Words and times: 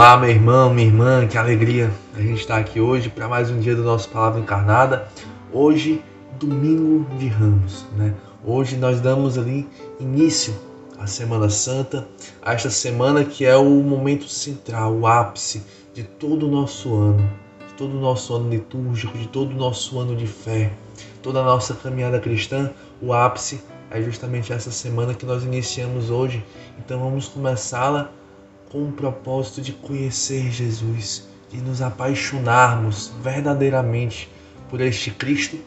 Olá, 0.00 0.16
meu 0.16 0.30
irmão, 0.30 0.72
minha 0.72 0.86
irmã, 0.86 1.26
que 1.26 1.36
alegria 1.36 1.92
a 2.16 2.22
gente 2.22 2.40
estar 2.40 2.56
aqui 2.56 2.80
hoje 2.80 3.10
para 3.10 3.28
mais 3.28 3.50
um 3.50 3.60
dia 3.60 3.76
do 3.76 3.84
nosso 3.84 4.08
Palavra 4.08 4.40
Encarnada. 4.40 5.06
Hoje, 5.52 6.02
domingo 6.38 7.06
de 7.18 7.28
Ramos, 7.28 7.84
né? 7.98 8.14
Hoje 8.42 8.78
nós 8.78 8.98
damos 8.98 9.36
ali 9.36 9.68
início 10.00 10.54
à 10.98 11.06
Semana 11.06 11.50
Santa, 11.50 12.08
a 12.40 12.54
esta 12.54 12.70
semana 12.70 13.26
que 13.26 13.44
é 13.44 13.54
o 13.54 13.68
momento 13.82 14.26
central, 14.26 14.94
o 14.94 15.06
ápice 15.06 15.66
de 15.92 16.02
todo 16.02 16.48
o 16.48 16.50
nosso 16.50 16.94
ano, 16.94 17.30
de 17.68 17.74
todo 17.74 17.98
o 17.98 18.00
nosso 18.00 18.34
ano 18.34 18.48
litúrgico, 18.48 19.18
de 19.18 19.28
todo 19.28 19.52
o 19.52 19.54
nosso 19.54 19.98
ano 19.98 20.16
de 20.16 20.26
fé, 20.26 20.72
toda 21.22 21.40
a 21.40 21.44
nossa 21.44 21.74
caminhada 21.74 22.18
cristã, 22.18 22.70
o 23.02 23.12
ápice 23.12 23.60
é 23.90 24.00
justamente 24.00 24.50
essa 24.50 24.70
semana 24.70 25.12
que 25.12 25.26
nós 25.26 25.44
iniciamos 25.44 26.08
hoje. 26.08 26.42
Então 26.78 26.98
vamos 27.00 27.28
começá-la 27.28 28.10
com 28.70 28.84
o 28.84 28.92
propósito 28.92 29.60
de 29.60 29.72
conhecer 29.72 30.50
Jesus, 30.50 31.28
de 31.50 31.60
nos 31.60 31.82
apaixonarmos 31.82 33.12
verdadeiramente 33.22 34.30
por 34.68 34.80
este 34.80 35.10
Cristo 35.10 35.58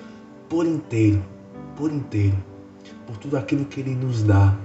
por 0.50 0.66
inteiro, 0.66 1.24
por 1.76 1.92
inteiro, 1.92 2.38
por 3.06 3.18
tudo 3.18 3.38
aquilo 3.38 3.66
que 3.66 3.82
ele 3.82 3.96
nos 3.96 4.24
dá, 4.24 4.56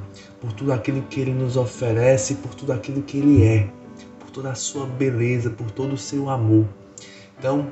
por 0.40 0.52
tudo 0.52 0.72
aquilo 0.72 1.02
que 1.02 1.20
ele 1.20 1.32
nos 1.32 1.56
oferece, 1.56 2.36
por 2.36 2.54
tudo 2.54 2.72
aquilo 2.72 3.02
que 3.02 3.18
ele 3.18 3.44
é, 3.44 3.68
por 4.20 4.30
toda 4.30 4.50
a 4.50 4.54
sua 4.54 4.86
beleza, 4.86 5.50
por 5.50 5.70
todo 5.70 5.94
o 5.94 5.98
seu 5.98 6.30
amor. 6.30 6.66
Então, 7.38 7.68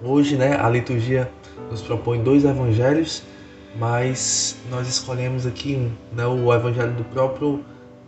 hoje, 0.00 0.36
né, 0.36 0.56
a 0.56 0.68
liturgia 0.68 1.30
nos 1.70 1.82
propõe 1.82 2.22
dois 2.22 2.44
evangelhos, 2.44 3.22
mas 3.76 4.56
nós 4.70 4.88
escolhemos 4.88 5.46
aqui 5.46 5.74
um, 5.74 6.16
né, 6.16 6.26
o 6.26 6.52
evangelho 6.54 6.92
do 6.92 7.04
próprio 7.04 7.62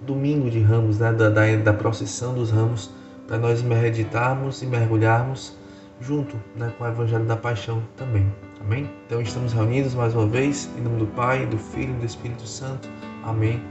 domingo 0.05 0.51
de 0.51 0.61
ramos, 0.61 0.99
né, 0.99 1.13
da, 1.13 1.29
da, 1.29 1.57
da 1.57 1.73
procissão 1.73 2.35
dos 2.35 2.51
ramos, 2.51 2.91
para 3.27 3.39
nós 3.39 3.63
meditarmos 3.63 4.63
e 4.63 4.67
mergulharmos 4.67 5.57
junto 6.01 6.37
né, 6.57 6.73
com 6.77 6.85
o 6.85 6.87
Evangelho 6.87 7.25
da 7.25 7.37
Paixão 7.37 7.83
também. 7.97 8.31
Amém? 8.61 8.91
Então 9.07 9.21
estamos 9.21 9.53
reunidos 9.53 9.95
mais 9.95 10.15
uma 10.15 10.27
vez, 10.27 10.69
em 10.79 10.83
nome 10.83 10.99
do 10.99 11.07
Pai, 11.09 11.47
do 11.47 11.59
Filho 11.59 11.95
e 11.95 11.99
do 11.99 12.07
Espírito 12.07 12.47
Santo. 12.47 12.89
Amém. 13.23 13.63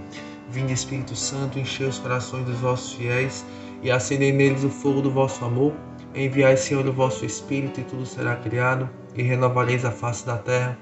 Vinde 0.50 0.74
Espírito 0.74 1.16
Santo, 1.16 1.60
enchei 1.60 1.88
os 1.88 2.00
corações 2.00 2.46
dos 2.46 2.58
vossos 2.60 2.94
fiéis 2.94 3.46
e 3.82 3.90
acendei 3.90 4.32
neles 4.32 4.64
o 4.64 4.70
fogo 4.70 5.02
do 5.02 5.10
vosso 5.10 5.44
amor. 5.44 5.74
Enviai, 6.16 6.56
Senhor, 6.58 6.86
o 6.86 6.94
vosso 6.94 7.26
Espírito 7.26 7.80
e 7.80 7.84
tudo 7.84 8.06
será 8.06 8.36
criado 8.36 8.90
e 9.16 9.24
renovareis 9.24 9.84
a 9.84 9.92
face 9.92 10.26
da 10.26 10.38
terra. 10.38 10.78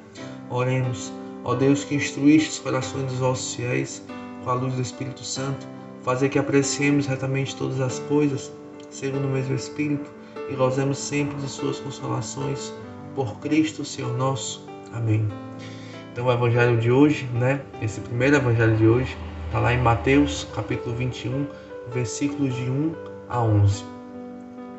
Oremos, 0.50 1.12
ó 1.44 1.56
Deus 1.56 1.86
que 1.86 1.96
instruíste 1.96 2.50
os 2.50 2.60
corações 2.60 3.06
dos 3.06 3.20
vossos 3.20 3.56
fiéis 3.56 4.04
com 4.44 4.50
a 4.50 4.54
luz 4.54 4.74
do 4.74 4.82
Espírito 4.82 5.24
Santo, 5.24 5.68
fazer 6.02 6.30
que 6.30 6.40
apreciemos 6.40 7.06
retamente 7.06 7.56
todas 7.56 7.80
as 7.80 8.00
coisas, 8.00 8.52
segundo 8.90 9.26
o 9.26 9.32
mesmo 9.32 9.56
Espírito, 9.56 10.10
e 10.50 10.56
gozemos 10.56 10.98
sempre 10.98 11.36
de 11.38 11.48
suas 11.50 11.80
consolações, 11.80 12.74
por 13.16 13.40
Cristo, 13.40 13.84
Senhor 13.86 14.16
nosso. 14.18 14.66
Amém. 14.94 15.28
Então 16.12 16.26
o 16.26 16.32
evangelho 16.32 16.78
de 16.78 16.92
hoje, 16.92 17.28
né? 17.34 17.62
Esse 17.82 18.02
primeiro 18.02 18.36
evangelho 18.36 18.76
de 18.76 18.88
hoje, 18.88 19.18
está 19.46 19.60
lá 19.60 19.74
em 19.74 19.82
Mateus, 19.82 20.48
capítulo 20.56 20.96
21, 20.96 21.46
versículos 21.94 22.56
de 22.56 22.70
1 22.70 22.94
a 23.30 23.42
11. 23.42 23.84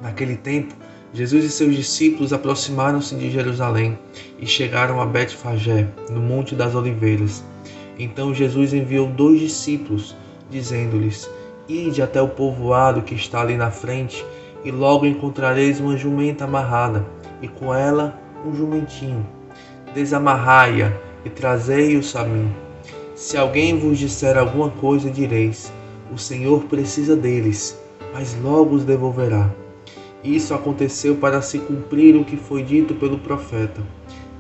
Naquele 0.03 0.37
tempo, 0.37 0.75
Jesus 1.15 1.45
e 1.45 1.51
seus 1.51 1.77
discípulos 1.77 2.33
aproximaram-se 2.33 3.15
de 3.15 3.31
Jerusalém 3.31 3.99
e 4.39 4.47
chegaram 4.47 5.01
a 5.01 5.07
Betfagé, 5.07 5.89
no 6.11 6.21
Monte 6.21 6.55
das 6.55 6.75
Oliveiras. 6.75 7.45
Então 7.99 8.35
Jesus 8.35 8.73
enviou 8.73 9.07
dois 9.07 9.41
discípulos, 9.41 10.17
dizendo-lhes: 10.51 11.31
Ide 11.69 12.03
até 12.03 12.21
o 12.21 12.29
povoado 12.29 13.03
que 13.03 13.15
está 13.15 13.41
ali 13.41 13.57
na 13.57 13.71
frente, 13.71 14.25
e 14.65 14.71
logo 14.71 15.07
encontrareis 15.07 15.81
uma 15.81 15.97
jumenta 15.97 16.45
amarrada, 16.45 17.05
e 17.41 17.49
com 17.49 17.75
ela 17.75 18.19
um 18.45 18.55
jumentinho. 18.55 19.27
Desamarrai-a 19.95 20.93
e 21.25 21.31
trazei-os 21.31 22.15
a 22.17 22.25
mim. 22.25 22.51
Se 23.15 23.37
alguém 23.37 23.79
vos 23.79 23.99
disser 23.99 24.37
alguma 24.37 24.71
coisa, 24.71 25.11
direis: 25.11 25.73
O 26.13 26.19
Senhor 26.19 26.65
precisa 26.65 27.15
deles, 27.15 27.79
mas 28.13 28.37
logo 28.43 28.75
os 28.75 28.85
devolverá. 28.85 29.51
Isso 30.25 30.55
aconteceu 30.55 31.17
para 31.17 31.43
se 31.43 31.59
cumprir 31.59 32.17
o 32.17 32.25
que 32.25 32.37
foi 32.37 32.63
dito 32.63 32.95
pelo 32.95 33.19
profeta. 33.19 33.83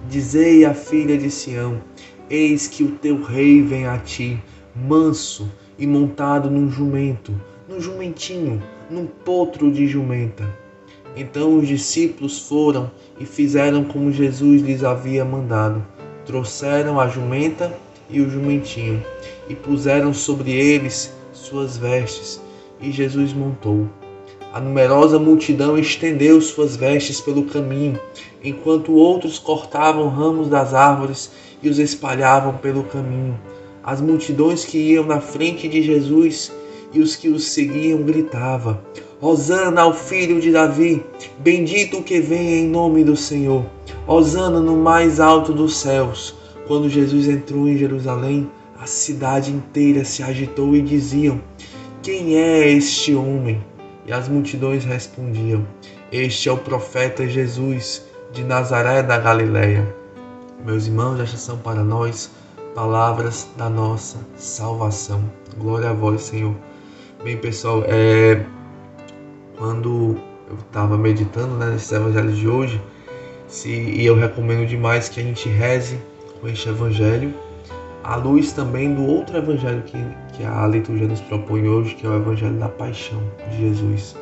Dizei 0.08 0.64
à 0.64 0.74
filha 0.74 1.18
de 1.18 1.30
Sião: 1.30 1.80
Eis 2.32 2.66
que 2.66 2.82
o 2.82 2.92
teu 2.92 3.22
rei 3.22 3.60
vem 3.60 3.86
a 3.86 3.98
ti, 3.98 4.42
manso 4.74 5.52
e 5.78 5.86
montado 5.86 6.50
num 6.50 6.70
jumento, 6.70 7.30
num 7.68 7.78
jumentinho, 7.78 8.62
num 8.90 9.04
potro 9.04 9.70
de 9.70 9.86
jumenta. 9.86 10.42
Então 11.14 11.58
os 11.58 11.68
discípulos 11.68 12.38
foram 12.48 12.90
e 13.20 13.26
fizeram 13.26 13.84
como 13.84 14.10
Jesus 14.10 14.62
lhes 14.62 14.82
havia 14.82 15.26
mandado. 15.26 15.84
Trouxeram 16.24 16.98
a 16.98 17.06
jumenta 17.06 17.70
e 18.08 18.18
o 18.22 18.30
jumentinho, 18.30 19.04
e 19.46 19.54
puseram 19.54 20.14
sobre 20.14 20.52
eles 20.52 21.14
suas 21.34 21.76
vestes, 21.76 22.40
e 22.80 22.90
Jesus 22.90 23.34
montou. 23.34 23.86
A 24.54 24.58
numerosa 24.58 25.18
multidão 25.18 25.76
estendeu 25.76 26.40
suas 26.40 26.76
vestes 26.76 27.20
pelo 27.20 27.44
caminho, 27.44 28.00
enquanto 28.42 28.94
outros 28.94 29.38
cortavam 29.38 30.08
ramos 30.08 30.48
das 30.48 30.72
árvores 30.72 31.30
e 31.62 31.68
os 31.68 31.78
espalhavam 31.78 32.56
pelo 32.56 32.84
caminho. 32.84 33.38
As 33.82 34.00
multidões 34.00 34.64
que 34.64 34.78
iam 34.78 35.04
na 35.04 35.20
frente 35.20 35.68
de 35.68 35.82
Jesus 35.82 36.52
e 36.92 37.00
os 37.00 37.16
que 37.16 37.28
os 37.28 37.46
seguiam 37.46 38.02
gritavam: 38.02 38.78
Hosana 39.20 39.82
ao 39.82 39.94
filho 39.94 40.40
de 40.40 40.50
Davi, 40.50 41.04
bendito 41.38 41.98
o 41.98 42.02
que 42.02 42.20
vem 42.20 42.60
em 42.60 42.68
nome 42.68 43.04
do 43.04 43.16
Senhor. 43.16 43.64
Hosana 44.06 44.60
no 44.60 44.76
mais 44.76 45.20
alto 45.20 45.52
dos 45.52 45.76
céus. 45.76 46.34
Quando 46.66 46.88
Jesus 46.88 47.28
entrou 47.28 47.68
em 47.68 47.76
Jerusalém, 47.76 48.48
a 48.78 48.86
cidade 48.86 49.52
inteira 49.52 50.04
se 50.04 50.22
agitou 50.22 50.74
e 50.74 50.82
diziam: 50.82 51.40
Quem 52.02 52.36
é 52.36 52.68
este 52.68 53.14
homem? 53.14 53.62
E 54.06 54.12
as 54.12 54.28
multidões 54.28 54.84
respondiam: 54.84 55.66
Este 56.10 56.48
é 56.48 56.52
o 56.52 56.58
profeta 56.58 57.26
Jesus 57.26 58.04
de 58.32 58.42
Nazaré 58.42 59.02
da 59.02 59.18
Galileia. 59.18 60.01
Meus 60.64 60.86
irmãos, 60.86 61.18
estas 61.18 61.40
são 61.40 61.58
para 61.58 61.82
nós 61.82 62.30
palavras 62.72 63.48
da 63.56 63.68
nossa 63.68 64.18
salvação. 64.36 65.20
Glória 65.58 65.90
a 65.90 65.92
vós, 65.92 66.22
Senhor. 66.22 66.54
Bem, 67.24 67.36
pessoal, 67.36 67.82
é... 67.84 68.46
quando 69.58 70.16
eu 70.48 70.56
estava 70.64 70.96
meditando 70.96 71.56
né, 71.56 71.66
nesse 71.70 71.92
de 72.36 72.48
hoje, 72.48 72.80
se... 73.48 73.70
e 73.70 74.06
eu 74.06 74.14
recomendo 74.14 74.64
demais 74.64 75.08
que 75.08 75.18
a 75.18 75.24
gente 75.24 75.48
reze 75.48 76.00
com 76.40 76.46
este 76.46 76.68
evangelho, 76.68 77.34
à 78.04 78.14
luz 78.14 78.52
também 78.52 78.94
do 78.94 79.04
outro 79.04 79.36
evangelho 79.36 79.82
que, 79.82 79.98
que 80.32 80.44
a 80.44 80.64
liturgia 80.68 81.08
nos 81.08 81.20
propõe 81.22 81.66
hoje, 81.66 81.96
que 81.96 82.06
é 82.06 82.08
o 82.08 82.14
evangelho 82.14 82.56
da 82.60 82.68
paixão 82.68 83.20
de 83.50 83.68
Jesus. 83.68 84.16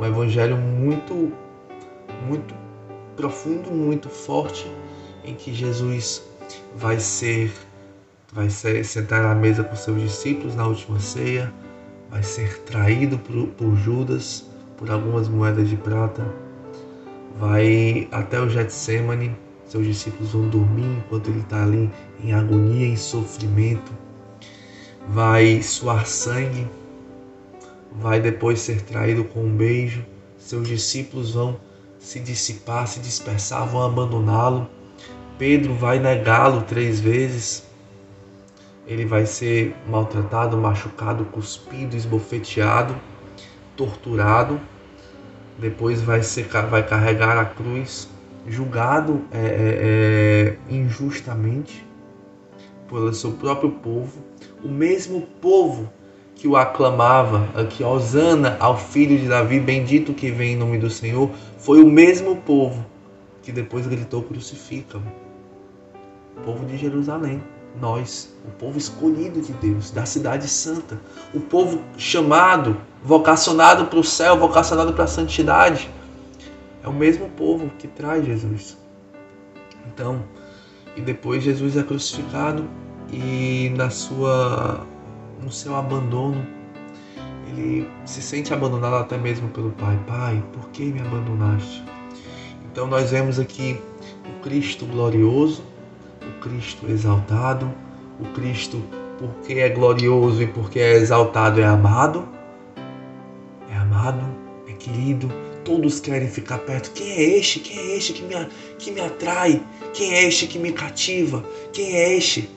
Um 0.00 0.04
evangelho 0.06 0.56
muito, 0.56 1.30
muito 2.26 2.54
profundo, 3.16 3.70
muito 3.70 4.08
forte 4.08 4.66
em 5.24 5.34
que 5.34 5.52
Jesus 5.54 6.22
vai 6.76 7.00
ser 7.00 7.52
vai 8.32 8.50
ser, 8.50 8.84
sentar 8.84 9.24
à 9.24 9.34
mesa 9.34 9.62
com 9.62 9.76
seus 9.76 10.00
discípulos 10.00 10.56
na 10.56 10.66
última 10.66 10.98
ceia, 10.98 11.52
vai 12.10 12.22
ser 12.22 12.58
traído 12.62 13.16
por, 13.16 13.46
por 13.48 13.76
Judas 13.76 14.44
por 14.76 14.90
algumas 14.90 15.28
moedas 15.28 15.68
de 15.68 15.76
prata, 15.76 16.26
vai 17.38 18.08
até 18.10 18.40
o 18.40 18.48
Getsemane, 18.48 19.36
seus 19.66 19.86
discípulos 19.86 20.32
vão 20.32 20.48
dormir 20.48 20.98
enquanto 20.98 21.28
ele 21.28 21.40
está 21.40 21.62
ali 21.62 21.90
em 22.22 22.32
agonia, 22.32 22.86
em 22.86 22.96
sofrimento, 22.96 23.92
vai 25.08 25.62
suar 25.62 26.06
sangue, 26.06 26.68
vai 27.92 28.20
depois 28.20 28.60
ser 28.60 28.82
traído 28.82 29.24
com 29.24 29.44
um 29.44 29.56
beijo, 29.56 30.04
seus 30.36 30.68
discípulos 30.68 31.34
vão 31.34 31.56
se 31.98 32.20
dissipar, 32.20 32.86
se 32.86 33.00
dispersar, 33.00 33.66
vão 33.66 33.82
abandoná-lo. 33.82 34.68
Pedro 35.38 35.74
vai 35.74 35.98
negá-lo 35.98 36.62
três 36.62 37.00
vezes. 37.00 37.64
Ele 38.86 39.04
vai 39.04 39.26
ser 39.26 39.74
maltratado, 39.88 40.56
machucado, 40.56 41.24
cuspido, 41.26 41.96
esbofeteado, 41.96 42.94
torturado. 43.76 44.60
Depois 45.58 46.00
vai, 46.00 46.22
ser, 46.22 46.46
vai 46.68 46.86
carregar 46.86 47.38
a 47.38 47.44
cruz, 47.44 48.08
julgado 48.46 49.22
é, 49.32 49.38
é, 49.38 49.46
é, 49.48 50.56
injustamente 50.68 51.86
pelo 52.88 53.12
seu 53.12 53.32
próprio 53.32 53.70
povo. 53.70 54.22
O 54.62 54.68
mesmo 54.68 55.22
povo 55.40 55.90
que 56.36 56.46
o 56.46 56.56
aclamava, 56.56 57.64
que 57.64 57.82
Osana 57.82 58.56
ao 58.60 58.76
filho 58.76 59.18
de 59.18 59.28
Davi, 59.28 59.58
bendito 59.58 60.12
que 60.12 60.30
vem 60.30 60.52
em 60.52 60.56
nome 60.56 60.78
do 60.78 60.90
Senhor, 60.90 61.30
foi 61.58 61.82
o 61.82 61.86
mesmo 61.86 62.36
povo 62.36 62.84
que 63.42 63.52
depois 63.52 63.86
gritou 63.86 64.22
crucifica 64.22 65.00
povo 66.42 66.64
de 66.66 66.76
Jerusalém. 66.76 67.42
nós, 67.80 68.32
o 68.46 68.52
povo 68.52 68.78
escolhido 68.78 69.40
de 69.40 69.52
Deus, 69.54 69.90
da 69.90 70.06
cidade 70.06 70.46
santa, 70.46 70.96
o 71.34 71.40
povo 71.40 71.82
chamado, 71.96 72.76
vocacionado 73.02 73.86
para 73.86 73.98
o 73.98 74.04
céu, 74.04 74.38
vocacionado 74.38 74.92
para 74.92 75.04
a 75.04 75.08
santidade. 75.08 75.90
É 76.84 76.88
o 76.88 76.92
mesmo 76.92 77.28
povo 77.30 77.68
que 77.76 77.88
traz 77.88 78.24
Jesus. 78.24 78.78
Então, 79.88 80.22
e 80.96 81.00
depois 81.00 81.42
Jesus 81.42 81.76
é 81.76 81.82
crucificado 81.82 82.64
e 83.12 83.72
na 83.76 83.90
sua 83.90 84.86
no 85.42 85.50
seu 85.50 85.74
abandono 85.74 86.46
ele 87.48 87.88
se 88.04 88.22
sente 88.22 88.52
abandonado 88.52 88.96
até 88.96 89.16
mesmo 89.16 89.48
pelo 89.48 89.70
Pai. 89.72 89.98
Pai, 90.06 90.42
por 90.52 90.68
que 90.70 90.84
me 90.84 91.00
abandonaste? 91.00 91.84
Então 92.64 92.86
nós 92.86 93.10
vemos 93.10 93.38
aqui 93.38 93.80
o 94.26 94.42
Cristo 94.42 94.86
glorioso, 94.86 95.62
Cristo 96.44 96.86
exaltado, 96.90 97.72
o 98.20 98.24
Cristo 98.34 98.82
porque 99.18 99.54
é 99.54 99.70
glorioso 99.70 100.42
e 100.42 100.46
porque 100.46 100.78
é 100.78 100.92
exaltado 100.96 101.58
é 101.58 101.64
amado, 101.64 102.28
é 103.72 103.74
amado, 103.76 104.22
é 104.68 104.72
querido, 104.74 105.32
todos 105.64 106.00
querem 106.00 106.28
ficar 106.28 106.58
perto. 106.58 106.90
Quem 106.90 107.10
é 107.10 107.38
este? 107.38 107.60
Quem 107.60 107.78
é 107.78 107.96
este 107.96 108.12
que 108.12 108.22
me, 108.22 108.34
que 108.78 108.90
me 108.90 109.00
atrai? 109.00 109.62
Quem 109.94 110.12
é 110.12 110.24
este 110.24 110.46
que 110.46 110.58
me 110.58 110.70
cativa? 110.70 111.42
Quem 111.72 111.96
é 111.96 112.14
este? 112.14 112.50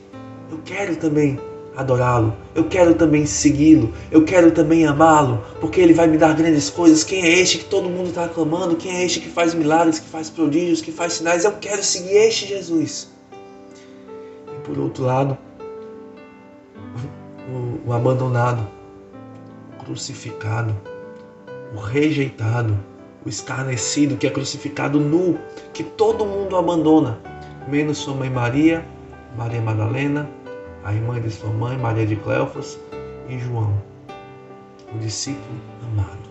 Eu 0.51 0.59
quero 0.65 0.97
também 0.97 1.39
adorá-lo. 1.77 2.35
Eu 2.53 2.65
quero 2.65 2.93
também 2.93 3.25
segui-lo. 3.25 3.93
Eu 4.11 4.25
quero 4.25 4.51
também 4.51 4.85
amá-lo, 4.85 5.41
porque 5.61 5.79
ele 5.79 5.93
vai 5.93 6.07
me 6.07 6.17
dar 6.17 6.35
grandes 6.35 6.69
coisas. 6.69 7.05
Quem 7.05 7.23
é 7.23 7.39
este 7.39 7.59
que 7.59 7.65
todo 7.65 7.89
mundo 7.89 8.09
está 8.09 8.25
aclamando? 8.25 8.75
Quem 8.75 8.91
é 8.97 9.05
este 9.05 9.21
que 9.21 9.29
faz 9.29 9.53
milagres, 9.53 9.99
que 9.99 10.09
faz 10.09 10.29
prodígios, 10.29 10.81
que 10.81 10.91
faz 10.91 11.13
sinais? 11.13 11.45
Eu 11.45 11.53
quero 11.53 11.81
seguir 11.81 12.17
este 12.17 12.47
Jesus. 12.47 13.15
Por 14.67 14.77
outro 14.77 15.05
lado, 15.05 15.37
o, 17.47 17.89
o 17.89 17.93
abandonado, 17.93 18.67
o 19.73 19.83
crucificado, 19.85 20.75
o 21.73 21.79
rejeitado, 21.79 22.77
o 23.25 23.29
escarnecido, 23.29 24.17
que 24.17 24.27
é 24.27 24.29
crucificado 24.29 24.99
nu, 24.99 25.39
que 25.73 25.85
todo 25.85 26.25
mundo 26.25 26.57
abandona, 26.57 27.17
menos 27.65 27.97
sua 27.97 28.13
mãe 28.13 28.29
Maria, 28.29 28.85
Maria 29.37 29.61
Madalena, 29.61 30.29
a 30.83 30.93
irmã 30.93 31.19
de 31.21 31.31
sua 31.31 31.49
mãe, 31.49 31.77
Maria 31.77 32.05
de 32.05 32.17
Cleofas, 32.17 32.77
e 33.29 33.39
João, 33.39 33.73
o 34.93 34.97
discípulo 34.99 35.61
amado, 35.81 36.29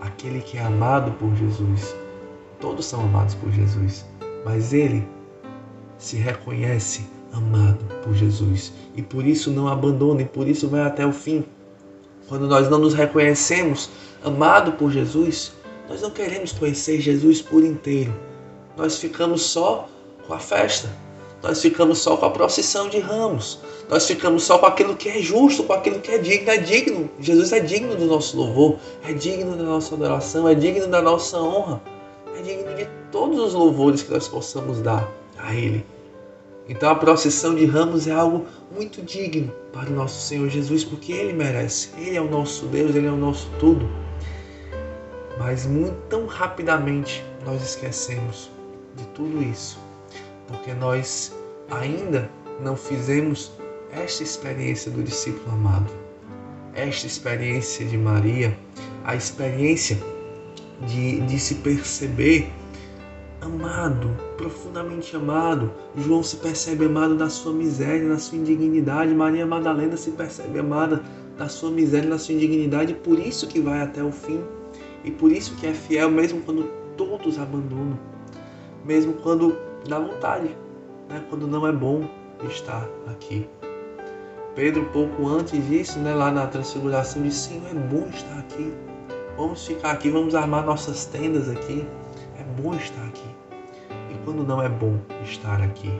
aquele 0.00 0.40
que 0.40 0.56
é 0.56 0.62
amado 0.62 1.12
por 1.12 1.34
Jesus. 1.36 1.94
Todos 2.60 2.86
são 2.86 3.00
amados 3.00 3.34
por 3.34 3.50
Jesus, 3.50 4.06
mas 4.42 4.72
ele 4.72 5.06
se 5.98 6.16
reconhece 6.16 7.17
amado 7.32 7.84
por 8.02 8.14
Jesus 8.14 8.72
e 8.96 9.02
por 9.02 9.26
isso 9.26 9.50
não 9.50 9.68
abandona 9.68 10.22
e 10.22 10.24
por 10.24 10.48
isso 10.48 10.68
vai 10.68 10.82
até 10.82 11.06
o 11.06 11.12
fim. 11.12 11.44
Quando 12.28 12.46
nós 12.46 12.68
não 12.68 12.78
nos 12.78 12.94
reconhecemos 12.94 13.88
amado 14.22 14.72
por 14.72 14.90
Jesus, 14.90 15.52
nós 15.88 16.02
não 16.02 16.10
queremos 16.10 16.52
conhecer 16.52 17.00
Jesus 17.00 17.40
por 17.40 17.64
inteiro. 17.64 18.14
Nós 18.76 18.98
ficamos 18.98 19.42
só 19.42 19.88
com 20.26 20.34
a 20.34 20.38
festa, 20.38 20.88
nós 21.42 21.62
ficamos 21.62 21.98
só 21.98 22.16
com 22.16 22.26
a 22.26 22.30
procissão 22.30 22.88
de 22.88 22.98
ramos, 22.98 23.60
nós 23.88 24.06
ficamos 24.06 24.42
só 24.42 24.58
com 24.58 24.66
aquilo 24.66 24.94
que 24.94 25.08
é 25.08 25.22
justo, 25.22 25.64
com 25.64 25.72
aquilo 25.72 26.00
que 26.00 26.10
é 26.10 26.18
digno. 26.18 26.50
É 26.50 26.58
digno. 26.58 27.10
Jesus 27.18 27.52
é 27.52 27.60
digno 27.60 27.96
do 27.96 28.04
nosso 28.04 28.36
louvor, 28.36 28.76
é 29.02 29.12
digno 29.12 29.56
da 29.56 29.64
nossa 29.64 29.94
adoração, 29.94 30.46
é 30.46 30.54
digno 30.54 30.86
da 30.86 31.00
nossa 31.00 31.38
honra, 31.38 31.80
é 32.36 32.42
digno 32.42 32.74
de 32.74 32.86
todos 33.10 33.38
os 33.38 33.54
louvores 33.54 34.02
que 34.02 34.12
nós 34.12 34.28
possamos 34.28 34.80
dar 34.80 35.10
a 35.38 35.54
Ele. 35.54 35.84
Então 36.68 36.90
a 36.90 36.94
procissão 36.94 37.54
de 37.54 37.64
ramos 37.64 38.06
é 38.06 38.12
algo 38.12 38.46
muito 38.70 39.00
digno 39.02 39.50
para 39.72 39.88
o 39.88 39.92
nosso 39.92 40.26
Senhor 40.26 40.48
Jesus, 40.50 40.84
porque 40.84 41.12
Ele 41.12 41.32
merece. 41.32 41.88
Ele 41.96 42.16
é 42.16 42.20
o 42.20 42.30
nosso 42.30 42.66
Deus, 42.66 42.94
Ele 42.94 43.06
é 43.06 43.10
o 43.10 43.16
nosso 43.16 43.50
tudo. 43.58 43.88
Mas 45.38 45.66
muito 45.66 45.96
tão 46.08 46.26
rapidamente 46.26 47.24
nós 47.44 47.62
esquecemos 47.62 48.50
de 48.96 49.06
tudo 49.08 49.42
isso, 49.42 49.78
porque 50.46 50.74
nós 50.74 51.32
ainda 51.70 52.28
não 52.60 52.76
fizemos 52.76 53.52
esta 53.92 54.22
experiência 54.22 54.90
do 54.90 55.02
discípulo 55.02 55.52
amado, 55.52 55.90
esta 56.74 57.06
experiência 57.06 57.86
de 57.86 57.96
Maria, 57.96 58.56
a 59.04 59.14
experiência 59.14 59.96
de, 60.86 61.20
de 61.20 61.38
se 61.38 61.56
perceber 61.56 62.50
amado, 63.40 64.10
profundamente 64.36 65.14
amado. 65.16 65.70
João 65.96 66.22
se 66.22 66.36
percebe 66.36 66.86
amado 66.86 67.14
na 67.14 67.28
sua 67.28 67.52
miséria, 67.52 68.08
na 68.08 68.18
sua 68.18 68.38
indignidade. 68.38 69.14
Maria 69.14 69.46
Madalena 69.46 69.96
se 69.96 70.10
percebe 70.12 70.58
amada 70.58 71.02
na 71.36 71.48
sua 71.48 71.70
miséria, 71.70 72.08
na 72.08 72.18
sua 72.18 72.34
indignidade. 72.34 72.94
Por 72.94 73.18
isso 73.18 73.46
que 73.46 73.60
vai 73.60 73.82
até 73.82 74.02
o 74.02 74.12
fim. 74.12 74.42
E 75.04 75.10
por 75.10 75.30
isso 75.30 75.54
que 75.56 75.66
é 75.66 75.72
fiel, 75.72 76.10
mesmo 76.10 76.40
quando 76.42 76.64
todos 76.96 77.38
abandonam. 77.38 77.98
Mesmo 78.84 79.14
quando 79.14 79.56
dá 79.88 79.98
vontade, 79.98 80.56
né? 81.08 81.22
quando 81.28 81.46
não 81.46 81.66
é 81.66 81.72
bom 81.72 82.08
estar 82.48 82.88
aqui. 83.06 83.48
Pedro, 84.54 84.84
pouco 84.86 85.28
antes 85.28 85.64
disso, 85.68 86.00
né, 86.00 86.12
lá 86.12 86.32
na 86.32 86.46
transfiguração, 86.46 87.22
disse: 87.22 87.50
Senhor, 87.50 87.70
é 87.70 87.74
bom 87.74 88.08
estar 88.08 88.38
aqui. 88.38 88.72
Vamos 89.36 89.64
ficar 89.64 89.92
aqui, 89.92 90.10
vamos 90.10 90.34
armar 90.34 90.66
nossas 90.66 91.04
tendas 91.04 91.48
aqui. 91.48 91.86
É 92.38 92.62
bom 92.62 92.74
estar 92.74 93.02
aqui. 93.04 93.28
E 94.10 94.24
quando 94.24 94.44
não 94.44 94.62
é 94.62 94.68
bom 94.68 94.96
estar 95.24 95.60
aqui? 95.60 95.90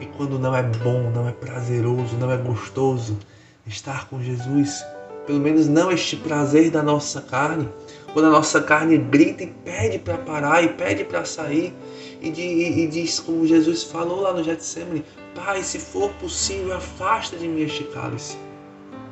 E 0.00 0.06
quando 0.16 0.38
não 0.38 0.54
é 0.54 0.62
bom, 0.62 1.10
não 1.10 1.28
é 1.28 1.32
prazeroso, 1.32 2.16
não 2.16 2.30
é 2.30 2.36
gostoso 2.36 3.18
estar 3.66 4.08
com 4.08 4.22
Jesus? 4.22 4.84
Pelo 5.26 5.40
menos 5.40 5.66
não 5.66 5.90
este 5.90 6.16
prazer 6.16 6.70
da 6.70 6.82
nossa 6.82 7.20
carne. 7.20 7.68
Quando 8.12 8.26
a 8.26 8.30
nossa 8.30 8.62
carne 8.62 8.96
grita 8.96 9.42
e 9.42 9.48
pede 9.48 9.98
para 9.98 10.18
parar 10.18 10.62
e 10.62 10.68
pede 10.68 11.02
para 11.04 11.24
sair. 11.24 11.74
E, 12.20 12.30
de, 12.30 12.42
e, 12.42 12.86
diz, 12.86 13.18
como 13.18 13.46
Jesus 13.46 13.82
falou 13.82 14.20
lá 14.20 14.32
no 14.32 14.44
Getsemane: 14.44 15.04
Pai, 15.34 15.62
se 15.62 15.80
for 15.80 16.10
possível, 16.14 16.76
afasta 16.76 17.36
de 17.36 17.48
mim 17.48 17.62
este 17.62 17.84
cálice. 17.84 18.36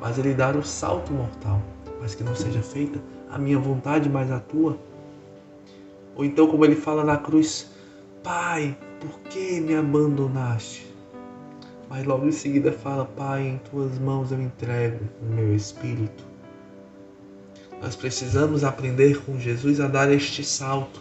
Mas 0.01 0.19
ele 0.19 0.35
dá 0.35 0.51
o 0.51 0.63
salto 0.63 1.13
mortal, 1.13 1.61
mas 2.01 2.15
que 2.15 2.23
não 2.23 2.35
seja 2.35 2.63
feita 2.63 3.01
a 3.31 3.39
minha 3.39 3.59
vontade, 3.59 4.09
mas 4.09 4.31
a 4.31 4.39
tua. 4.39 4.79
Ou 6.15 6.25
então, 6.25 6.47
como 6.47 6.65
ele 6.65 6.77
fala 6.77 7.05
na 7.05 7.17
cruz, 7.17 7.71
Pai, 8.23 8.77
por 9.01 9.19
que 9.31 9.61
me 9.61 9.75
abandonaste? 9.75 10.87
Mas 11.89 12.05
logo 12.05 12.27
em 12.27 12.33
seguida 12.33 12.73
fala, 12.73 13.05
Pai, 13.05 13.47
em 13.47 13.59
tuas 13.71 13.99
mãos 13.99 14.33
eu 14.33 14.41
entrego 14.41 15.01
o 15.21 15.35
meu 15.35 15.55
espírito. 15.55 16.25
Nós 17.83 17.97
precisamos 17.97 18.63
aprender 18.63 19.23
com 19.25 19.39
Jesus 19.39 19.81
a 19.81 19.89
dar 19.89 20.11
este 20.13 20.45
salto, 20.45 21.01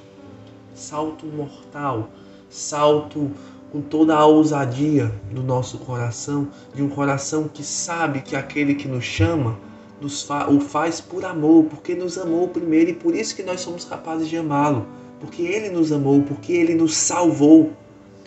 salto 0.74 1.28
mortal, 1.28 2.10
salto 2.50 3.32
com 3.72 3.82
toda 3.82 4.16
a 4.16 4.26
ousadia 4.26 5.14
do 5.32 5.44
nosso 5.44 5.78
coração, 5.78 6.50
de 6.74 6.82
um 6.82 6.90
coração 6.90 7.48
que 7.48 7.64
sabe 7.64 8.22
que 8.22 8.36
aquele 8.36 8.76
que 8.76 8.88
nos 8.88 9.04
chama 9.04 9.58
nos 10.02 10.24
fa 10.24 10.50
o 10.50 10.60
faz 10.60 11.00
por 11.00 11.24
amor, 11.24 11.66
porque 11.66 11.94
nos 11.94 12.18
amou 12.18 12.48
primeiro 12.48 12.90
e 12.90 12.94
por 12.94 13.14
isso 13.14 13.36
que 13.36 13.44
nós 13.44 13.62
somos 13.62 13.86
capazes 13.86 14.28
de 14.28 14.36
amá-lo, 14.36 14.88
porque 15.22 15.44
ele 15.44 15.70
nos 15.70 15.92
amou, 15.92 16.22
porque 16.24 16.52
ele 16.52 16.76
nos 16.76 16.96
salvou. 16.96 17.72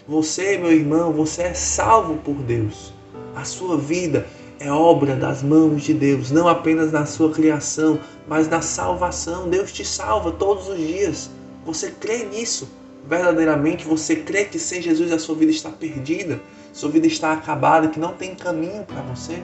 Você, 0.09 0.57
meu 0.57 0.73
irmão, 0.73 1.13
você 1.13 1.43
é 1.43 1.55
salvo 1.55 2.15
por 2.19 2.37
Deus. 2.37 2.95
A 3.35 3.45
sua 3.45 3.77
vida 3.77 4.27
é 4.59 4.71
obra 4.71 5.15
das 5.15 5.43
mãos 5.43 5.83
de 5.83 5.93
Deus, 5.93 6.31
não 6.31 6.49
apenas 6.49 6.93
na 6.93 7.05
sua 7.05 7.31
criação, 7.31 7.99
mas 8.27 8.49
na 8.49 8.63
salvação. 8.63 9.51
Deus 9.51 9.73
te 9.73 9.85
salva 9.85 10.33
todos 10.33 10.69
os 10.69 10.79
dias. 10.79 11.31
Você 11.67 11.91
crê 11.91 12.25
nisso? 12.25 12.69
verdadeiramente 13.07 13.85
você 13.85 14.17
crê 14.17 14.45
que 14.45 14.59
sem 14.59 14.81
Jesus 14.81 15.13
a 15.13 15.19
sua 15.19 15.35
vida 15.35 15.53
está 15.53 15.71
perdida, 15.71 16.41
sua 16.73 16.91
vida 16.91 17.07
está 17.07 17.33
acabada, 17.33 17.89
que 17.89 18.01
não 18.01 18.15
tem 18.15 18.35
caminho 18.35 18.85
para 18.85 19.03
você? 19.03 19.43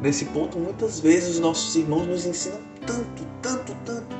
Nesse 0.00 0.24
ponto, 0.26 0.58
muitas 0.58 0.98
vezes 0.98 1.34
os 1.34 1.40
nossos 1.40 1.76
irmãos 1.76 2.06
nos 2.06 2.26
ensinam 2.26 2.58
tanto, 2.84 3.24
tanto, 3.40 3.76
tanto, 3.84 4.16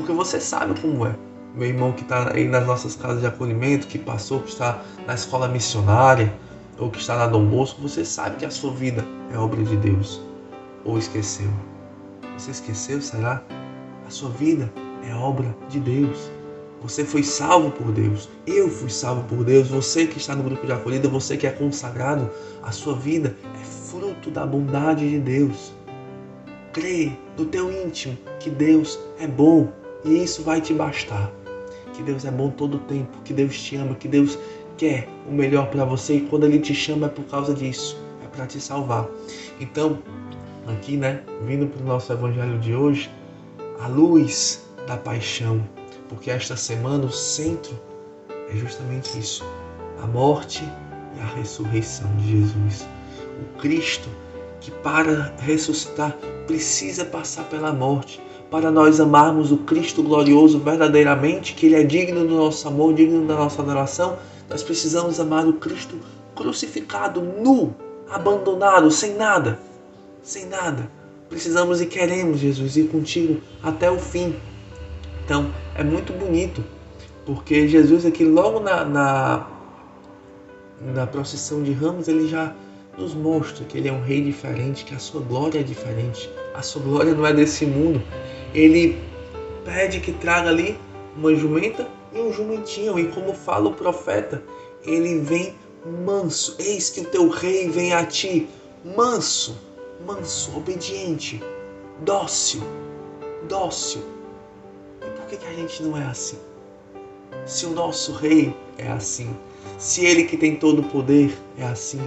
porque 0.00 0.12
você 0.12 0.40
sabe 0.40 0.78
como 0.80 1.06
é. 1.06 1.14
Meu 1.54 1.68
irmão 1.68 1.92
que 1.92 2.02
está 2.02 2.32
aí 2.32 2.48
nas 2.48 2.66
nossas 2.66 2.96
casas 2.96 3.20
de 3.20 3.26
acolhimento, 3.26 3.86
que 3.86 3.98
passou, 3.98 4.40
que 4.40 4.48
está 4.48 4.82
na 5.06 5.14
escola 5.14 5.46
missionária, 5.46 6.32
ou 6.78 6.90
que 6.90 6.98
está 6.98 7.16
na 7.16 7.26
Dom 7.26 7.44
Bosco, 7.44 7.82
você 7.82 8.04
sabe 8.04 8.36
que 8.36 8.46
a 8.46 8.50
sua 8.50 8.72
vida 8.72 9.04
é 9.32 9.36
obra 9.36 9.62
de 9.62 9.76
Deus. 9.76 10.22
Ou 10.84 10.96
esqueceu? 10.96 11.50
Você 12.38 12.52
esqueceu, 12.52 13.02
será? 13.02 13.42
A 14.06 14.10
sua 14.10 14.30
vida 14.30 14.72
é 15.06 15.14
obra 15.14 15.54
de 15.68 15.78
Deus. 15.78 16.30
Você 16.82 17.04
foi 17.04 17.22
salvo 17.22 17.70
por 17.70 17.92
Deus. 17.92 18.28
Eu 18.46 18.70
fui 18.70 18.88
salvo 18.88 19.24
por 19.24 19.44
Deus. 19.44 19.68
Você 19.68 20.06
que 20.06 20.16
está 20.16 20.34
no 20.34 20.42
grupo 20.42 20.64
de 20.64 20.72
acolhida, 20.72 21.08
você 21.08 21.36
que 21.36 21.46
é 21.46 21.50
consagrado, 21.50 22.30
a 22.62 22.72
sua 22.72 22.94
vida 22.94 23.36
é 23.60 23.64
fruto 23.64 24.30
da 24.30 24.46
bondade 24.46 25.08
de 25.10 25.18
Deus. 25.18 25.74
Crê 26.72 27.12
no 27.36 27.44
teu 27.44 27.70
íntimo 27.70 28.16
que 28.38 28.48
Deus 28.48 28.98
é 29.18 29.26
bom 29.26 29.79
e 30.04 30.22
isso 30.22 30.42
vai 30.42 30.60
te 30.60 30.72
bastar. 30.72 31.30
Que 31.92 32.02
Deus 32.02 32.24
é 32.24 32.30
bom 32.30 32.50
todo 32.50 32.76
o 32.76 32.80
tempo, 32.80 33.18
que 33.24 33.32
Deus 33.32 33.60
te 33.60 33.76
ama, 33.76 33.94
que 33.94 34.08
Deus 34.08 34.38
quer 34.76 35.08
o 35.28 35.32
melhor 35.32 35.68
para 35.68 35.84
você 35.84 36.16
e 36.16 36.20
quando 36.22 36.44
Ele 36.44 36.58
te 36.58 36.74
chama 36.74 37.06
é 37.06 37.10
por 37.10 37.24
causa 37.24 37.52
disso, 37.52 38.00
é 38.24 38.28
para 38.28 38.46
te 38.46 38.60
salvar. 38.60 39.08
Então, 39.60 39.98
aqui, 40.66 40.96
né, 40.96 41.22
vindo 41.44 41.66
para 41.66 41.82
o 41.82 41.86
nosso 41.86 42.12
evangelho 42.12 42.58
de 42.58 42.74
hoje, 42.74 43.10
a 43.80 43.88
luz 43.88 44.64
da 44.86 44.96
paixão, 44.96 45.62
porque 46.08 46.30
esta 46.30 46.56
semana 46.56 47.04
o 47.04 47.10
centro 47.10 47.78
é 48.48 48.56
justamente 48.56 49.18
isso: 49.18 49.44
a 50.02 50.06
morte 50.06 50.64
e 51.16 51.20
a 51.20 51.26
ressurreição 51.36 52.08
de 52.16 52.40
Jesus. 52.40 52.86
O 53.40 53.58
Cristo 53.58 54.08
que 54.60 54.70
para 54.70 55.34
ressuscitar 55.38 56.16
precisa 56.46 57.04
passar 57.04 57.44
pela 57.44 57.72
morte, 57.72 58.20
para 58.50 58.70
nós 58.70 58.98
amarmos 58.98 59.52
o 59.52 59.58
Cristo 59.58 60.02
glorioso 60.02 60.58
verdadeiramente, 60.58 61.54
que 61.54 61.66
Ele 61.66 61.76
é 61.76 61.84
digno 61.84 62.26
do 62.26 62.34
nosso 62.34 62.66
amor, 62.66 62.92
digno 62.92 63.26
da 63.26 63.36
nossa 63.36 63.62
adoração, 63.62 64.18
nós 64.48 64.62
precisamos 64.62 65.20
amar 65.20 65.46
o 65.46 65.52
Cristo 65.54 65.96
crucificado, 66.34 67.22
nu, 67.22 67.72
abandonado, 68.10 68.90
sem 68.90 69.14
nada, 69.14 69.60
sem 70.22 70.46
nada. 70.46 70.90
Precisamos 71.28 71.80
e 71.80 71.86
queremos, 71.86 72.40
Jesus, 72.40 72.76
ir 72.76 72.88
contigo 72.88 73.40
até 73.62 73.88
o 73.88 73.98
fim. 73.98 74.34
Então, 75.24 75.52
é 75.76 75.84
muito 75.84 76.12
bonito, 76.12 76.64
porque 77.24 77.68
Jesus 77.68 78.04
aqui 78.04 78.24
logo 78.24 78.58
na, 78.58 78.84
na, 78.84 79.46
na 80.80 81.06
procissão 81.06 81.62
de 81.62 81.72
ramos, 81.72 82.08
ele 82.08 82.26
já 82.26 82.52
nos 82.98 83.14
mostra 83.14 83.64
que 83.64 83.78
ele 83.78 83.88
é 83.88 83.92
um 83.92 84.02
rei 84.02 84.20
diferente, 84.20 84.84
que 84.84 84.94
a 84.94 84.98
sua 84.98 85.20
glória 85.20 85.60
é 85.60 85.62
diferente. 85.62 86.28
A 86.52 86.62
sua 86.62 86.82
glória 86.82 87.14
não 87.14 87.24
é 87.24 87.32
desse 87.32 87.64
mundo. 87.64 88.02
Ele 88.54 88.98
pede 89.64 90.00
que 90.00 90.12
traga 90.12 90.48
ali 90.48 90.78
uma 91.16 91.34
jumenta 91.34 91.88
e 92.12 92.20
um 92.20 92.32
jumentinho. 92.32 92.98
E 92.98 93.08
como 93.08 93.32
fala 93.32 93.68
o 93.68 93.74
profeta, 93.74 94.42
ele 94.84 95.18
vem 95.20 95.54
manso. 96.04 96.56
Eis 96.58 96.90
que 96.90 97.00
o 97.00 97.04
teu 97.04 97.28
rei 97.28 97.68
vem 97.68 97.92
a 97.92 98.04
ti, 98.04 98.48
manso, 98.84 99.58
manso, 100.06 100.56
obediente, 100.56 101.42
dócil, 102.00 102.62
dócil. 103.48 104.02
E 105.00 105.10
por 105.10 105.26
que, 105.26 105.36
que 105.36 105.46
a 105.46 105.52
gente 105.52 105.82
não 105.82 105.96
é 105.96 106.04
assim? 106.04 106.38
Se 107.46 107.66
o 107.66 107.70
nosso 107.70 108.12
rei 108.12 108.54
é 108.76 108.88
assim, 108.88 109.34
se 109.78 110.04
ele 110.04 110.24
que 110.24 110.36
tem 110.36 110.56
todo 110.56 110.80
o 110.80 110.84
poder 110.84 111.32
é 111.56 111.64
assim, 111.64 112.00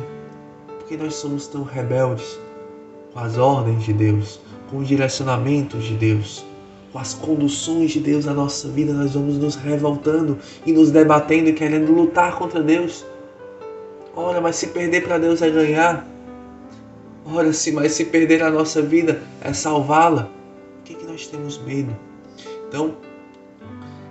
por 0.67 0.87
que 0.87 0.97
nós 0.97 1.15
somos 1.15 1.47
tão 1.47 1.63
rebeldes 1.63 2.39
com 3.13 3.19
as 3.19 3.37
ordens 3.37 3.83
de 3.83 3.93
Deus, 3.93 4.39
com 4.73 4.79
os 4.79 4.87
direcionamentos 4.87 5.85
de 5.85 5.95
Deus? 5.95 6.43
com 6.93 6.99
as 6.99 7.15
conduções 7.15 7.89
de 7.89 7.99
Deus 7.99 8.25
na 8.25 8.35
nossa 8.35 8.67
vida, 8.67 8.93
nós 8.93 9.15
vamos 9.15 9.35
nos 9.39 9.55
revoltando 9.55 10.37
e 10.63 10.71
nos 10.71 10.91
debatendo 10.91 11.49
e 11.49 11.53
querendo 11.53 11.91
lutar 11.91 12.37
contra 12.37 12.61
Deus. 12.61 13.03
Ora, 14.15 14.39
mas 14.39 14.57
se 14.57 14.67
perder 14.67 15.03
para 15.03 15.17
Deus 15.17 15.41
é 15.41 15.49
ganhar. 15.49 16.07
Ora, 17.25 17.51
se 17.51 17.71
mas 17.71 17.93
se 17.93 18.05
perder 18.05 18.43
a 18.43 18.51
nossa 18.51 18.79
vida 18.79 19.23
é 19.41 19.51
salvá-la. 19.53 20.29
Por 20.75 20.83
que, 20.85 20.93
que 20.93 21.05
nós 21.07 21.25
temos 21.25 21.57
medo? 21.63 21.97
Então, 22.67 22.95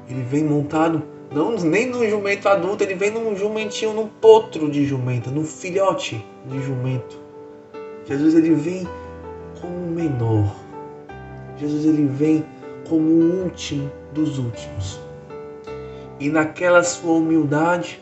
ele 0.09 0.23
vem 0.25 0.43
montado, 0.43 1.05
não 1.33 1.53
nem 1.53 1.89
num 1.89 2.05
jumento 2.11 2.49
adulto, 2.49 2.83
ele 2.83 2.97
vem 2.97 3.13
num 3.13 3.37
jumentinho, 3.37 3.93
num 3.93 4.09
potro 4.09 4.69
de 4.69 4.85
jumenta, 4.85 5.31
num 5.31 5.45
filhote 5.45 6.25
de 6.47 6.61
jumento. 6.61 7.17
Jesus 8.09 8.35
ele 8.35 8.55
vem 8.55 8.89
como 9.63 9.75
menor. 9.75 10.55
Jesus 11.57 11.87
ele 11.87 12.07
vem 12.07 12.45
como 12.87 13.09
o 13.09 13.45
último 13.45 13.91
dos 14.13 14.39
últimos. 14.39 15.01
E 16.21 16.29
naquela 16.29 16.83
sua 16.85 17.15
humildade, 17.15 17.99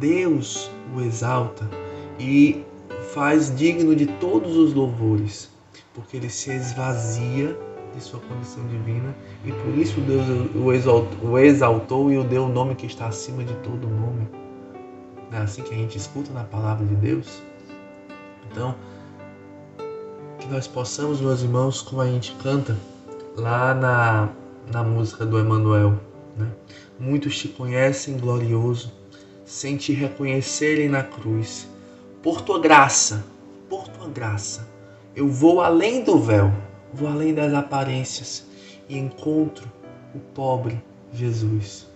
Deus 0.00 0.70
o 0.94 1.00
exalta 1.00 1.68
e 2.18 2.64
faz 3.14 3.54
digno 3.54 3.94
de 3.94 4.06
todos 4.06 4.56
os 4.56 4.74
louvores, 4.74 5.50
porque 5.94 6.16
ele 6.16 6.28
se 6.28 6.52
esvazia 6.52 7.56
de 7.94 8.02
sua 8.02 8.20
condição 8.20 8.66
divina 8.66 9.14
e 9.44 9.52
por 9.52 9.78
isso 9.78 10.00
Deus 10.00 10.26
o 10.54 10.72
exaltou, 10.72 11.30
o 11.30 11.38
exaltou 11.38 12.12
e 12.12 12.18
o 12.18 12.24
deu 12.24 12.44
o 12.44 12.48
nome 12.48 12.74
que 12.74 12.86
está 12.86 13.06
acima 13.06 13.42
de 13.42 13.54
todo 13.56 13.88
nome. 13.88 14.28
Não 15.30 15.38
é 15.38 15.42
assim 15.42 15.62
que 15.62 15.72
a 15.72 15.76
gente 15.76 15.96
escuta 15.96 16.32
na 16.32 16.44
palavra 16.44 16.84
de 16.84 16.94
Deus? 16.96 17.42
Então, 18.50 18.74
que 20.46 20.52
nós 20.52 20.68
possamos, 20.68 21.20
meus 21.20 21.42
irmãos, 21.42 21.82
como 21.82 22.00
a 22.00 22.06
gente 22.06 22.32
canta, 22.40 22.76
lá 23.36 23.74
na, 23.74 24.28
na 24.72 24.82
música 24.82 25.26
do 25.26 25.38
Emanuel. 25.38 25.98
Né? 26.36 26.48
Muitos 26.98 27.36
te 27.36 27.48
conhecem 27.48 28.16
glorioso, 28.16 28.92
sem 29.44 29.76
te 29.76 29.92
reconhecerem 29.92 30.88
na 30.88 31.02
cruz. 31.02 31.68
Por 32.22 32.40
tua 32.40 32.60
graça, 32.60 33.24
por 33.68 33.88
tua 33.88 34.08
graça, 34.08 34.68
eu 35.16 35.28
vou 35.28 35.60
além 35.60 36.04
do 36.04 36.18
véu, 36.18 36.52
vou 36.92 37.08
além 37.08 37.34
das 37.34 37.52
aparências 37.52 38.46
e 38.88 38.96
encontro 38.96 39.70
o 40.14 40.20
pobre 40.20 40.80
Jesus. 41.12 41.88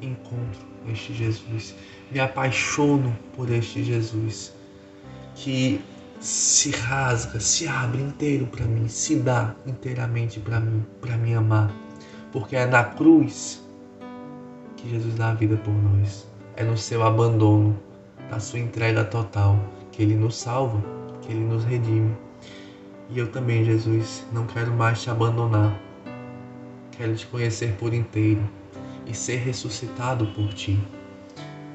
Encontro 0.00 0.64
este 0.88 1.12
Jesus. 1.12 1.74
Me 2.12 2.20
apaixono 2.20 3.16
por 3.34 3.50
este 3.50 3.82
Jesus 3.82 4.52
que 5.34 5.80
se 6.20 6.70
rasga, 6.70 7.38
se 7.40 7.68
abre 7.68 8.00
inteiro 8.00 8.46
para 8.46 8.64
mim, 8.64 8.88
se 8.88 9.16
dá 9.16 9.54
inteiramente 9.66 10.40
para 10.40 10.60
mim, 10.60 10.84
para 11.00 11.16
me 11.16 11.34
amar. 11.34 11.70
Porque 12.32 12.56
é 12.56 12.66
na 12.66 12.84
cruz 12.84 13.62
que 14.76 14.88
Jesus 14.88 15.14
dá 15.14 15.30
a 15.30 15.34
vida 15.34 15.56
por 15.56 15.72
nós. 15.72 16.26
É 16.56 16.64
no 16.64 16.76
seu 16.76 17.02
abandono, 17.02 17.78
na 18.30 18.40
sua 18.40 18.58
entrega 18.58 19.04
total, 19.04 19.58
que 19.92 20.02
ele 20.02 20.14
nos 20.14 20.36
salva, 20.36 20.82
que 21.22 21.32
ele 21.32 21.44
nos 21.44 21.64
redime. 21.64 22.16
E 23.10 23.18
eu 23.18 23.30
também, 23.30 23.64
Jesus, 23.64 24.24
não 24.32 24.46
quero 24.46 24.72
mais 24.72 25.02
te 25.02 25.10
abandonar. 25.10 25.78
Quero 26.92 27.14
te 27.14 27.26
conhecer 27.26 27.72
por 27.74 27.92
inteiro 27.92 28.42
e 29.06 29.14
ser 29.14 29.36
ressuscitado 29.36 30.26
por 30.28 30.52
ti, 30.54 30.78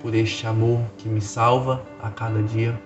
por 0.01 0.13
este 0.15 0.45
amor 0.48 0.81
que 0.98 1.07
me 1.07 1.21
salva 1.21 1.86
a 2.01 2.10
cada 2.10 2.41
dia 2.43 2.77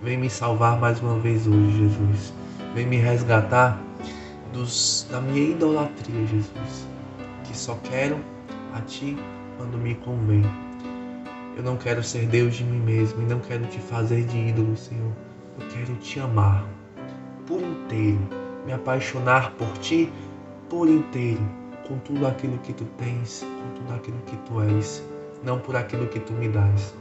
Vem 0.00 0.16
me 0.16 0.30
salvar 0.30 0.78
mais 0.78 1.00
uma 1.00 1.18
vez 1.18 1.44
hoje, 1.48 1.72
Jesus. 1.76 2.32
Vem 2.72 2.86
me 2.86 2.98
resgatar 2.98 3.82
dos, 4.52 5.08
da 5.10 5.20
minha 5.20 5.50
idolatria, 5.50 6.24
Jesus. 6.24 6.86
Que 7.42 7.56
só 7.56 7.74
quero 7.82 8.16
a 8.74 8.80
Ti 8.82 9.18
quando 9.56 9.76
me 9.76 9.96
convém. 9.96 10.44
Eu 11.56 11.64
não 11.64 11.76
quero 11.76 12.00
ser 12.04 12.26
Deus 12.26 12.54
de 12.54 12.62
mim 12.62 12.78
mesmo 12.78 13.20
e 13.22 13.24
não 13.24 13.40
quero 13.40 13.66
te 13.66 13.80
fazer 13.80 14.24
de 14.26 14.38
ídolo, 14.38 14.76
Senhor. 14.76 15.10
Eu 15.58 15.66
quero 15.66 15.92
te 15.96 16.20
amar 16.20 16.64
por 17.44 17.60
inteiro, 17.60 18.20
me 18.64 18.72
apaixonar 18.72 19.50
por 19.54 19.66
Ti 19.78 20.12
por 20.68 20.88
inteiro, 20.88 21.42
com 21.88 21.98
tudo 21.98 22.24
aquilo 22.24 22.56
que 22.58 22.72
Tu 22.72 22.84
tens, 22.98 23.40
com 23.40 23.80
tudo 23.80 23.94
aquilo 23.96 24.18
que 24.26 24.36
Tu 24.36 24.60
és, 24.60 25.02
não 25.42 25.58
por 25.58 25.74
aquilo 25.74 26.06
que 26.06 26.20
Tu 26.20 26.32
me 26.34 26.48
dás. 26.48 26.94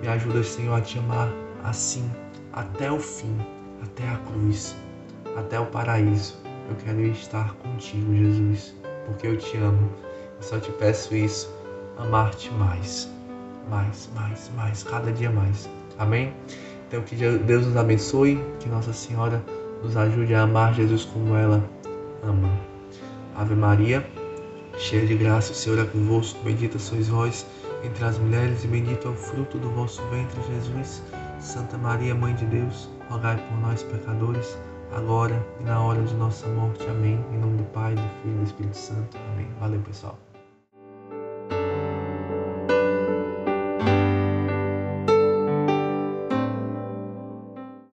Me 0.00 0.06
ajuda, 0.06 0.44
Senhor, 0.44 0.78
a 0.78 0.80
te 0.80 0.96
amar 0.96 1.28
assim 1.64 2.10
até 2.52 2.90
o 2.90 2.98
fim, 2.98 3.36
até 3.82 4.08
a 4.08 4.16
cruz, 4.18 4.76
até 5.36 5.58
o 5.58 5.66
paraíso. 5.66 6.38
Eu 6.68 6.76
quero 6.76 7.00
estar 7.02 7.54
contigo, 7.54 8.14
Jesus, 8.14 8.74
porque 9.06 9.26
eu 9.26 9.36
te 9.36 9.56
amo. 9.56 9.90
Eu 10.36 10.42
só 10.42 10.58
te 10.58 10.70
peço 10.72 11.14
isso, 11.14 11.52
amar-te 11.98 12.50
mais, 12.52 13.08
mais, 13.68 14.08
mais, 14.14 14.50
mais, 14.56 14.82
cada 14.82 15.12
dia 15.12 15.30
mais. 15.30 15.68
Amém? 15.98 16.32
Então 16.88 17.02
que 17.02 17.14
Deus 17.14 17.66
nos 17.66 17.76
abençoe, 17.76 18.42
que 18.58 18.68
Nossa 18.68 18.92
Senhora 18.92 19.42
nos 19.82 19.96
ajude 19.96 20.34
a 20.34 20.42
amar 20.42 20.74
Jesus 20.74 21.04
como 21.04 21.34
ela 21.36 21.62
ama. 22.22 22.50
Ave 23.36 23.54
Maria, 23.54 24.06
cheia 24.76 25.06
de 25.06 25.14
graça, 25.14 25.52
o 25.52 25.54
Senhor 25.54 25.78
é 25.78 25.84
convosco, 25.84 26.42
bendita 26.42 26.78
sois 26.78 27.08
vós 27.08 27.46
entre 27.84 28.04
as 28.04 28.18
mulheres 28.18 28.64
e 28.64 28.66
bendito 28.66 29.08
é 29.08 29.10
o 29.10 29.14
fruto 29.14 29.58
do 29.58 29.70
vosso 29.70 30.02
ventre, 30.10 30.40
Jesus. 30.52 31.02
Santa 31.40 31.78
Maria, 31.78 32.14
Mãe 32.14 32.34
de 32.34 32.44
Deus, 32.46 32.88
rogai 33.08 33.36
por 33.36 33.58
nós, 33.58 33.82
pecadores, 33.82 34.58
agora 34.92 35.34
e 35.60 35.64
na 35.64 35.80
hora 35.80 36.02
de 36.02 36.14
nossa 36.14 36.46
morte. 36.48 36.86
Amém. 36.86 37.24
Em 37.32 37.38
nome 37.38 37.56
do 37.56 37.64
Pai, 37.72 37.94
do 37.94 38.02
Filho 38.22 38.34
e 38.34 38.38
do 38.38 38.44
Espírito 38.44 38.76
Santo. 38.76 39.16
Amém. 39.32 39.48
Valeu, 39.58 39.80
pessoal. 39.80 40.18